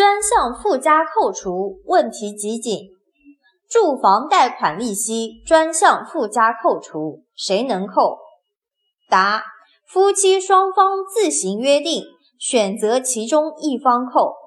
[0.00, 2.88] 专项附加扣除问题集锦。
[3.68, 8.16] 住房贷款利息专项附加扣除谁能扣？
[9.10, 9.44] 答
[9.86, 12.02] 夫妻双方自行约定
[12.38, 14.39] 选择其中一方扣。